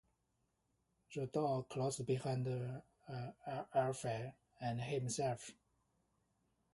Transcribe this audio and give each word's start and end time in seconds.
The 1.13 1.27
door 1.27 1.65
closed 1.65 2.07
behind 2.07 2.47
Alfie 3.75 4.33
and 4.59 4.81
himself. 4.81 5.51